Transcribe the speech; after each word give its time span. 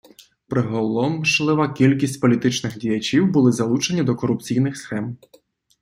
Приголомшлива 0.47 1.73
кількість 1.73 2.21
політичних 2.21 2.77
діячів 2.77 3.31
були 3.31 3.51
залучені 3.51 4.03
до 4.03 4.15
корупційних 4.15 4.77
схем. 4.77 5.17